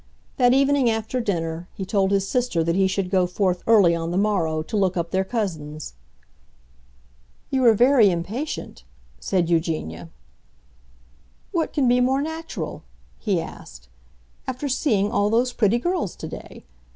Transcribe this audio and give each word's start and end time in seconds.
That 0.37 0.51
evening, 0.51 0.89
after 0.89 1.21
dinner, 1.21 1.67
he 1.75 1.85
told 1.85 2.09
his 2.09 2.27
sister 2.27 2.63
that 2.63 2.75
he 2.75 2.87
should 2.87 3.11
go 3.11 3.27
forth 3.27 3.61
early 3.67 3.93
on 3.93 4.09
the 4.09 4.17
morrow 4.17 4.63
to 4.63 4.75
look 4.75 4.97
up 4.97 5.11
their 5.11 5.23
cousins. 5.23 5.93
"You 7.51 7.63
are 7.65 7.75
very 7.75 8.09
impatient," 8.09 8.83
said 9.19 9.47
Eugenia. 9.47 10.09
"What 11.51 11.71
can 11.71 11.87
be 11.87 12.01
more 12.01 12.23
natural," 12.23 12.81
he 13.19 13.39
asked, 13.39 13.89
"after 14.47 14.67
seeing 14.67 15.11
all 15.11 15.29
those 15.29 15.53
pretty 15.53 15.77
girls 15.77 16.15
today? 16.15 16.63